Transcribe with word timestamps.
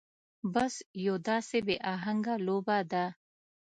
بس 0.53 0.73
يو 1.05 1.15
داسې 1.27 1.57
بې 1.67 1.75
اهنګه 1.93 2.35
لوبه 2.45 2.77
ده. 2.91 3.05